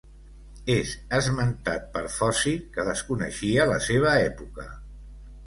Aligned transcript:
És 0.75 0.93
esmentat 1.17 1.85
per 1.97 2.01
Foci 2.15 2.55
que 2.79 2.87
desconeixia 2.89 3.69
la 3.75 3.79
seva 3.91 4.17
època. 4.33 4.69